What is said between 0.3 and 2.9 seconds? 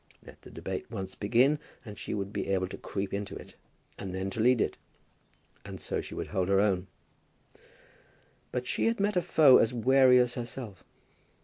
the debate once begin and she would be able to